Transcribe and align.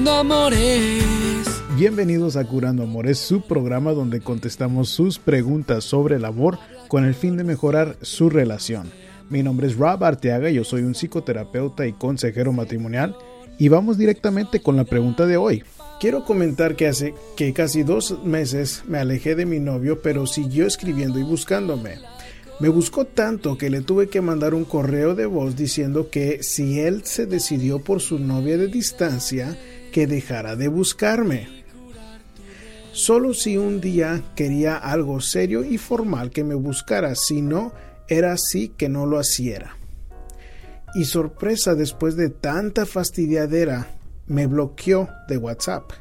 Curando 0.00 0.18
Amores. 0.18 1.62
Bienvenidos 1.76 2.36
a 2.36 2.46
Curando 2.46 2.84
Amores, 2.84 3.18
su 3.18 3.42
programa 3.42 3.92
donde 3.92 4.22
contestamos 4.22 4.88
sus 4.88 5.18
preguntas 5.18 5.84
sobre 5.84 6.16
el 6.16 6.24
amor 6.24 6.58
con 6.88 7.04
el 7.04 7.14
fin 7.14 7.36
de 7.36 7.44
mejorar 7.44 7.98
su 8.00 8.30
relación. 8.30 8.90
Mi 9.28 9.42
nombre 9.42 9.66
es 9.66 9.76
Rob 9.76 10.02
Arteaga, 10.02 10.48
yo 10.48 10.64
soy 10.64 10.84
un 10.84 10.94
psicoterapeuta 10.94 11.86
y 11.86 11.92
consejero 11.92 12.50
matrimonial 12.50 13.14
y 13.58 13.68
vamos 13.68 13.98
directamente 13.98 14.60
con 14.60 14.74
la 14.74 14.84
pregunta 14.84 15.26
de 15.26 15.36
hoy. 15.36 15.64
Quiero 16.00 16.24
comentar 16.24 16.76
que 16.76 16.88
hace 16.88 17.14
que 17.36 17.52
casi 17.52 17.82
dos 17.82 18.24
meses 18.24 18.84
me 18.88 18.96
alejé 18.96 19.34
de 19.34 19.44
mi 19.44 19.60
novio, 19.60 20.00
pero 20.00 20.26
siguió 20.26 20.66
escribiendo 20.66 21.18
y 21.18 21.24
buscándome. 21.24 21.98
Me 22.58 22.70
buscó 22.70 23.04
tanto 23.04 23.58
que 23.58 23.68
le 23.68 23.82
tuve 23.82 24.08
que 24.08 24.22
mandar 24.22 24.54
un 24.54 24.64
correo 24.64 25.14
de 25.14 25.26
voz 25.26 25.56
diciendo 25.56 26.08
que 26.08 26.42
si 26.42 26.80
él 26.80 27.02
se 27.04 27.26
decidió 27.26 27.80
por 27.80 28.00
su 28.00 28.18
novia 28.18 28.56
de 28.56 28.68
distancia, 28.68 29.58
que 29.90 30.06
dejara 30.06 30.56
de 30.56 30.68
buscarme. 30.68 31.48
Solo 32.92 33.34
si 33.34 33.56
un 33.56 33.80
día 33.80 34.22
quería 34.34 34.76
algo 34.76 35.20
serio 35.20 35.64
y 35.64 35.78
formal 35.78 36.30
que 36.30 36.44
me 36.44 36.54
buscara, 36.54 37.14
si 37.14 37.40
no, 37.40 37.72
era 38.08 38.32
así 38.32 38.68
que 38.68 38.88
no 38.88 39.06
lo 39.06 39.20
hiciera. 39.20 39.76
Y 40.94 41.04
sorpresa, 41.04 41.74
después 41.74 42.16
de 42.16 42.30
tanta 42.30 42.84
fastidiadera, 42.84 43.86
me 44.26 44.46
bloqueó 44.46 45.08
de 45.28 45.36
WhatsApp. 45.36 45.92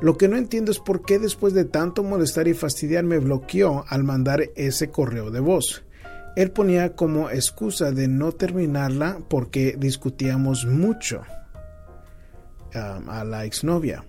Lo 0.00 0.16
que 0.16 0.28
no 0.28 0.36
entiendo 0.36 0.70
es 0.70 0.78
por 0.78 1.02
qué 1.02 1.18
después 1.18 1.52
de 1.52 1.64
tanto 1.64 2.02
molestar 2.02 2.48
y 2.48 2.54
fastidiar 2.54 3.04
me 3.04 3.18
bloqueó 3.18 3.84
al 3.88 4.04
mandar 4.04 4.44
ese 4.56 4.90
correo 4.90 5.30
de 5.30 5.40
voz. 5.40 5.84
Él 6.36 6.50
ponía 6.52 6.94
como 6.94 7.30
excusa 7.30 7.90
de 7.90 8.06
no 8.08 8.32
terminarla 8.32 9.18
porque 9.28 9.74
discutíamos 9.76 10.66
mucho 10.66 11.22
a 12.78 13.24
la 13.24 13.44
exnovia. 13.44 14.04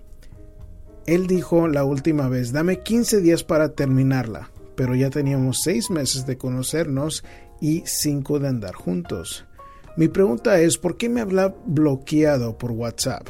Él 1.06 1.26
dijo 1.26 1.68
la 1.68 1.84
última 1.84 2.28
vez, 2.28 2.52
dame 2.52 2.80
15 2.80 3.20
días 3.20 3.42
para 3.42 3.70
terminarla, 3.70 4.50
pero 4.76 4.94
ya 4.94 5.10
teníamos 5.10 5.62
6 5.62 5.90
meses 5.90 6.26
de 6.26 6.38
conocernos 6.38 7.24
y 7.60 7.82
5 7.84 8.38
de 8.38 8.48
andar 8.48 8.74
juntos. 8.74 9.44
Mi 9.96 10.08
pregunta 10.08 10.60
es, 10.60 10.78
¿por 10.78 10.96
qué 10.96 11.08
me 11.08 11.20
habla 11.20 11.54
bloqueado 11.66 12.56
por 12.56 12.70
WhatsApp? 12.72 13.26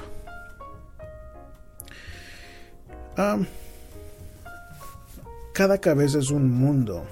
cada 5.52 5.78
cabeza 5.78 6.18
es 6.18 6.30
un 6.30 6.50
mundo. 6.50 7.04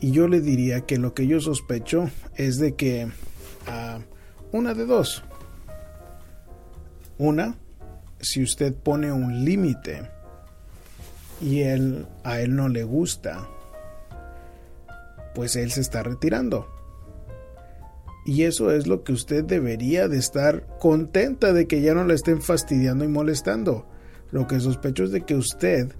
Y 0.00 0.12
yo 0.12 0.28
le 0.28 0.40
diría 0.40 0.82
que 0.82 0.98
lo 0.98 1.14
que 1.14 1.26
yo 1.26 1.40
sospecho 1.40 2.10
es 2.36 2.58
de 2.58 2.74
que 2.74 3.08
ah, 3.66 3.98
una 4.52 4.74
de 4.74 4.86
dos. 4.86 5.24
Una, 7.18 7.56
si 8.20 8.42
usted 8.42 8.74
pone 8.74 9.12
un 9.12 9.44
límite 9.44 10.10
y 11.40 11.60
él, 11.60 12.06
a 12.24 12.40
él 12.40 12.56
no 12.56 12.68
le 12.68 12.84
gusta, 12.84 13.48
pues 15.34 15.56
él 15.56 15.70
se 15.70 15.80
está 15.80 16.02
retirando. 16.02 16.66
Y 18.24 18.42
eso 18.42 18.72
es 18.72 18.86
lo 18.86 19.04
que 19.04 19.12
usted 19.12 19.44
debería 19.44 20.08
de 20.08 20.18
estar 20.18 20.66
contenta 20.80 21.52
de 21.52 21.66
que 21.66 21.80
ya 21.80 21.94
no 21.94 22.04
le 22.04 22.14
estén 22.14 22.42
fastidiando 22.42 23.04
y 23.04 23.08
molestando. 23.08 23.86
Lo 24.32 24.46
que 24.46 24.58
sospecho 24.58 25.04
es 25.04 25.12
de 25.12 25.22
que 25.22 25.36
usted 25.36 25.92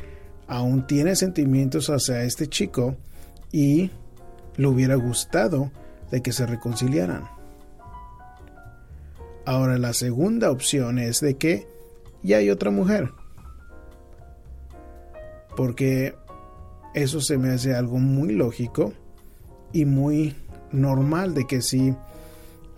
aún 0.48 0.86
tiene 0.86 1.14
sentimientos 1.14 1.88
hacia 1.88 2.24
este 2.24 2.48
chico 2.48 2.96
y 3.52 3.90
le 4.56 4.66
hubiera 4.66 4.96
gustado 4.96 5.70
de 6.10 6.22
que 6.22 6.32
se 6.32 6.46
reconciliaran. 6.46 7.35
Ahora 9.46 9.78
la 9.78 9.92
segunda 9.92 10.50
opción 10.50 10.98
es 10.98 11.20
de 11.20 11.36
que 11.36 11.68
ya 12.22 12.38
hay 12.38 12.50
otra 12.50 12.72
mujer. 12.72 13.10
Porque 15.56 16.16
eso 16.94 17.20
se 17.20 17.38
me 17.38 17.50
hace 17.50 17.74
algo 17.74 17.98
muy 17.98 18.32
lógico 18.32 18.92
y 19.72 19.84
muy 19.84 20.34
normal 20.72 21.32
de 21.34 21.46
que 21.46 21.62
si 21.62 21.94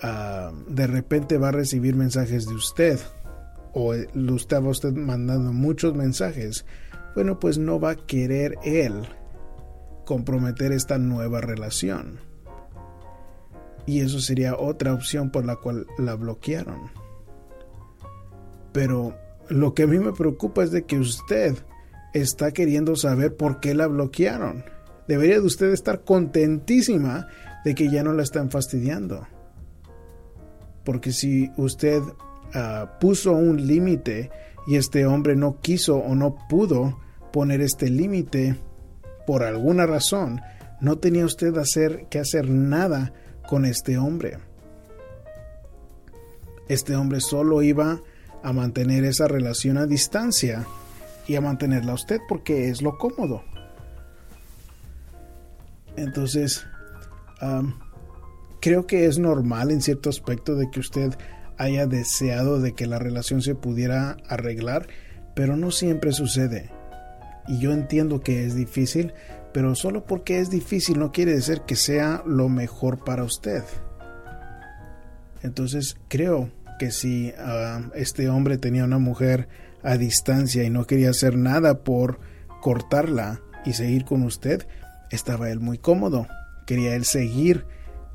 ah, 0.02 0.52
de 0.68 0.86
repente 0.86 1.38
va 1.38 1.48
a 1.48 1.52
recibir 1.52 1.96
mensajes 1.96 2.46
de 2.46 2.54
usted 2.54 3.00
o 3.72 3.94
lo 4.12 4.36
estaba 4.36 4.68
usted 4.68 4.92
mandando 4.92 5.52
muchos 5.54 5.94
mensajes, 5.94 6.66
bueno, 7.14 7.40
pues 7.40 7.56
no 7.56 7.80
va 7.80 7.92
a 7.92 7.96
querer 7.96 8.56
él 8.62 9.08
comprometer 10.04 10.72
esta 10.72 10.98
nueva 10.98 11.40
relación. 11.40 12.27
Y 13.88 14.00
eso 14.00 14.20
sería 14.20 14.56
otra 14.56 14.92
opción 14.92 15.30
por 15.30 15.44
la 15.44 15.56
cual 15.56 15.86
la 15.98 16.14
bloquearon. 16.14 16.90
Pero 18.72 19.16
lo 19.48 19.74
que 19.74 19.84
a 19.84 19.86
mí 19.86 19.98
me 19.98 20.12
preocupa 20.12 20.62
es 20.62 20.70
de 20.70 20.84
que 20.84 20.98
usted 20.98 21.56
está 22.12 22.52
queriendo 22.52 22.96
saber 22.96 23.36
por 23.36 23.60
qué 23.60 23.74
la 23.74 23.86
bloquearon. 23.86 24.64
Debería 25.08 25.40
de 25.40 25.46
usted 25.46 25.72
estar 25.72 26.04
contentísima 26.04 27.26
de 27.64 27.74
que 27.74 27.90
ya 27.90 28.02
no 28.02 28.12
la 28.12 28.22
están 28.22 28.50
fastidiando. 28.50 29.26
Porque 30.84 31.12
si 31.12 31.50
usted 31.56 32.02
Ah, 32.54 32.96
puso 32.98 33.32
un 33.32 33.66
límite 33.66 34.30
y 34.66 34.76
este 34.76 35.04
hombre 35.04 35.36
no 35.36 35.60
quiso 35.60 35.98
o 35.98 36.14
no 36.14 36.36
pudo 36.48 36.98
poner 37.30 37.60
este 37.60 37.90
límite 37.90 38.56
por 39.26 39.42
alguna 39.42 39.86
razón, 39.86 40.40
no 40.80 40.98
tenía 40.98 41.26
usted 41.26 41.56
hacer, 41.58 42.06
que 42.08 42.18
hacer 42.18 42.48
nada 42.48 43.12
con 43.48 43.64
este 43.64 43.96
hombre. 43.96 44.36
Este 46.68 46.94
hombre 46.94 47.22
solo 47.22 47.62
iba 47.62 48.02
a 48.42 48.52
mantener 48.52 49.04
esa 49.04 49.26
relación 49.26 49.78
a 49.78 49.86
distancia 49.86 50.66
y 51.26 51.34
a 51.34 51.40
mantenerla 51.40 51.92
a 51.92 51.94
usted 51.94 52.20
porque 52.28 52.68
es 52.68 52.82
lo 52.82 52.98
cómodo. 52.98 53.42
Entonces, 55.96 56.66
creo 58.60 58.86
que 58.86 59.06
es 59.06 59.18
normal 59.18 59.70
en 59.70 59.80
cierto 59.80 60.10
aspecto 60.10 60.54
de 60.54 60.70
que 60.70 60.80
usted 60.80 61.14
haya 61.56 61.86
deseado 61.86 62.60
de 62.60 62.74
que 62.74 62.86
la 62.86 62.98
relación 62.98 63.40
se 63.40 63.54
pudiera 63.54 64.18
arreglar, 64.28 64.88
pero 65.34 65.56
no 65.56 65.70
siempre 65.70 66.12
sucede. 66.12 66.70
Y 67.48 67.60
yo 67.60 67.72
entiendo 67.72 68.20
que 68.20 68.44
es 68.44 68.54
difícil, 68.54 69.14
pero 69.52 69.74
solo 69.74 70.04
porque 70.04 70.40
es 70.40 70.50
difícil 70.50 70.98
no 70.98 71.12
quiere 71.12 71.32
decir 71.34 71.62
que 71.62 71.76
sea 71.76 72.22
lo 72.26 72.48
mejor 72.48 73.04
para 73.04 73.24
usted. 73.24 73.64
Entonces 75.42 75.96
creo 76.08 76.50
que 76.78 76.90
si 76.90 77.32
ah, 77.38 77.90
este 77.94 78.28
hombre 78.28 78.58
tenía 78.58 78.84
una 78.84 78.98
mujer 78.98 79.48
a 79.82 79.96
distancia 79.96 80.64
y 80.64 80.70
no 80.70 80.86
quería 80.86 81.10
hacer 81.10 81.36
nada 81.36 81.82
por 81.82 82.20
cortarla 82.60 83.40
y 83.64 83.72
seguir 83.72 84.04
con 84.04 84.22
usted, 84.22 84.66
estaba 85.10 85.50
él 85.50 85.60
muy 85.60 85.78
cómodo. 85.78 86.26
Quería 86.66 86.94
él 86.94 87.04
seguir 87.04 87.66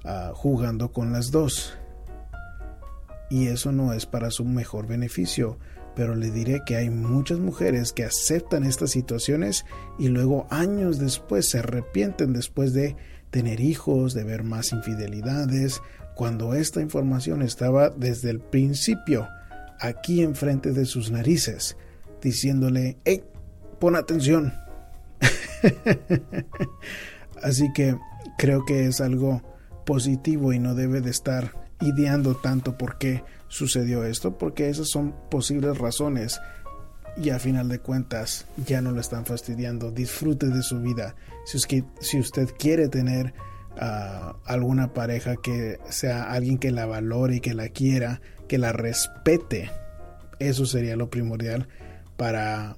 ah, 0.05 0.31
jugando 0.33 0.91
con 0.91 1.11
las 1.11 1.31
dos 1.31 1.77
y 3.33 3.47
eso 3.47 3.71
no 3.71 3.93
es 3.93 4.05
para 4.05 4.29
su 4.29 4.45
mejor 4.45 4.85
beneficio. 4.85 5.57
Pero 5.95 6.15
le 6.15 6.31
diré 6.31 6.61
que 6.65 6.75
hay 6.75 6.89
muchas 6.89 7.39
mujeres 7.39 7.93
que 7.93 8.03
aceptan 8.03 8.63
estas 8.63 8.91
situaciones 8.91 9.65
y 9.99 10.07
luego 10.07 10.47
años 10.49 10.97
después 10.97 11.47
se 11.47 11.59
arrepienten 11.59 12.33
después 12.33 12.73
de 12.73 12.95
tener 13.29 13.59
hijos, 13.59 14.13
de 14.13 14.23
ver 14.23 14.43
más 14.43 14.71
infidelidades, 14.71 15.81
cuando 16.15 16.53
esta 16.53 16.81
información 16.81 17.41
estaba 17.41 17.89
desde 17.89 18.29
el 18.29 18.39
principio 18.39 19.27
aquí 19.79 20.21
enfrente 20.21 20.71
de 20.71 20.85
sus 20.85 21.11
narices, 21.11 21.75
diciéndole, 22.21 22.97
hey, 23.05 23.23
pon 23.79 23.95
atención. 23.95 24.53
Así 27.41 27.71
que 27.73 27.97
creo 28.37 28.65
que 28.65 28.85
es 28.85 29.01
algo 29.01 29.41
positivo 29.85 30.53
y 30.53 30.59
no 30.59 30.75
debe 30.75 31.01
de 31.01 31.09
estar 31.09 31.53
ideando 31.81 32.35
tanto 32.35 32.77
por 32.77 32.97
qué 32.97 33.23
sucedió 33.53 34.03
esto, 34.03 34.35
porque 34.35 34.67
esas 34.67 34.89
son 34.89 35.13
posibles 35.29 35.77
razones 35.77 36.41
y 37.15 37.29
a 37.29 37.37
final 37.37 37.69
de 37.69 37.77
cuentas 37.77 38.47
ya 38.65 38.81
no 38.81 38.91
lo 38.91 38.99
están 38.99 39.25
fastidiando. 39.25 39.91
Disfrute 39.91 40.47
de 40.47 40.63
su 40.63 40.81
vida. 40.81 41.15
Si, 41.45 41.57
es 41.57 41.67
que, 41.67 41.83
si 41.99 42.19
usted 42.19 42.49
quiere 42.57 42.87
tener 42.87 43.35
uh, 43.75 44.35
alguna 44.45 44.93
pareja 44.93 45.35
que 45.35 45.77
sea 45.87 46.31
alguien 46.31 46.57
que 46.57 46.71
la 46.71 46.87
valore 46.87 47.35
y 47.35 47.39
que 47.41 47.53
la 47.53 47.69
quiera, 47.69 48.21
que 48.47 48.57
la 48.57 48.73
respete, 48.73 49.69
eso 50.39 50.65
sería 50.65 50.95
lo 50.95 51.11
primordial 51.11 51.67
para 52.17 52.75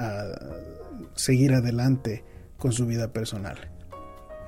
uh, 0.00 1.14
seguir 1.14 1.54
adelante 1.54 2.24
con 2.56 2.72
su 2.72 2.84
vida 2.84 3.12
personal. 3.12 3.70